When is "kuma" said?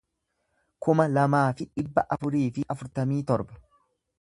0.85-1.05